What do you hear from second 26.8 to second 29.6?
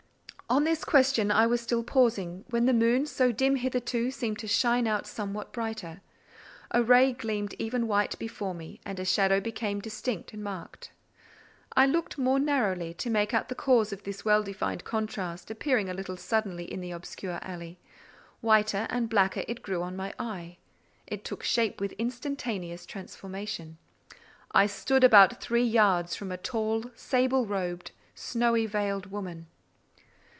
sable robed, snowy veiled woman.